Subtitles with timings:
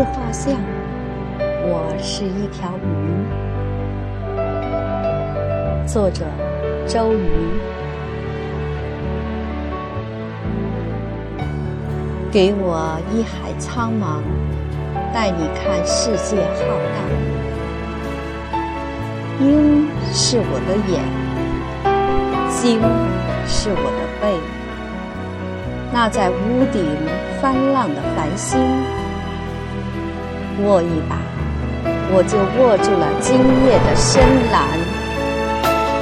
[0.00, 0.54] 自画像，
[1.62, 2.88] 我是一条鱼。
[5.86, 6.24] 作者：
[6.86, 7.20] 周瑜。
[12.32, 14.22] 给我一海苍茫，
[15.12, 16.96] 带你看世界浩大。
[19.44, 21.04] 鹰是我的眼，
[22.48, 22.80] 鲸
[23.46, 24.32] 是我的背。
[25.92, 26.86] 那在屋顶
[27.42, 28.58] 翻浪的繁星，
[30.64, 31.16] 握一把，
[32.12, 34.66] 我就握住了今夜的深蓝。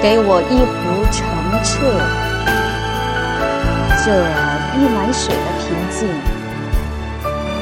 [0.00, 1.26] 给我一壶澄
[1.64, 1.90] 澈，
[4.04, 4.10] 这
[4.78, 6.08] 一碗水的平静，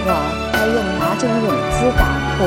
[0.04, 0.10] 我
[0.52, 2.02] 该用哪种泳姿打
[2.36, 2.46] 破？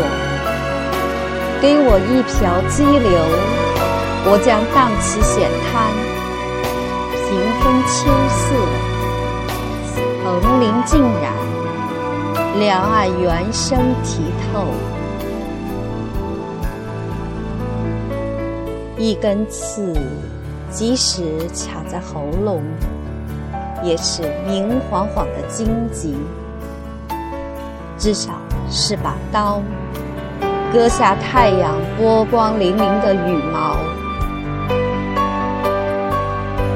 [1.61, 3.17] 给我一瓢激流，
[4.25, 5.89] 我将荡起险滩，
[7.25, 7.27] 屏
[7.59, 7.97] 风秋
[8.29, 8.39] 色。
[10.23, 11.33] 层林尽染，
[12.57, 14.65] 两岸猿声啼透。
[18.97, 19.93] 一根刺，
[20.69, 22.61] 即使卡在喉咙，
[23.83, 26.17] 也是明晃晃的荆棘。
[27.97, 28.33] 至少
[28.69, 29.61] 是把刀，
[30.73, 33.77] 割下太阳波光粼粼的羽毛。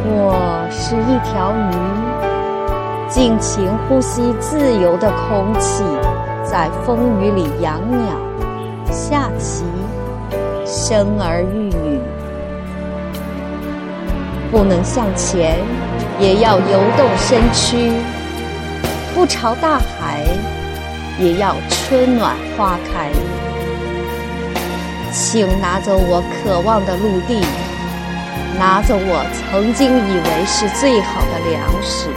[0.05, 2.32] 我是一条鱼。
[3.13, 5.83] 尽情呼吸自由的空气，
[6.43, 8.07] 在风雨里养鸟、
[8.91, 9.63] 下棋、
[10.65, 11.99] 生儿育女。
[14.51, 15.59] 不能向前，
[16.19, 17.93] 也要游动身躯；
[19.13, 20.25] 不朝大海，
[21.19, 23.11] 也要春暖花开。
[25.11, 27.45] 请拿走我渴望的陆地，
[28.57, 32.07] 拿走我曾经以为是最好的粮食。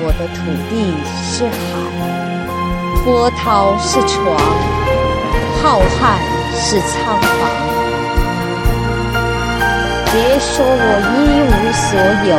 [0.00, 0.38] 我的土
[0.70, 0.94] 地
[1.24, 1.50] 是海，
[3.04, 4.22] 波涛是床，
[5.60, 6.14] 浩瀚
[6.54, 7.26] 是苍茫。
[10.12, 11.98] 别说我一无所
[12.30, 12.38] 有，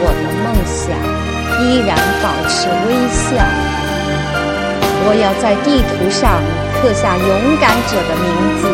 [0.00, 0.90] 我的梦想
[1.62, 3.38] 依然保持微笑。
[5.06, 6.42] 我要在地图上
[6.74, 8.26] 刻下勇敢者的名
[8.58, 8.66] 字，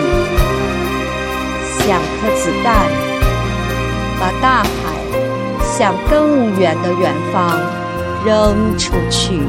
[1.84, 2.88] 像颗子弹，
[4.18, 4.93] 把大海。
[5.76, 7.58] 向更远的远方
[8.24, 9.40] 扔出去。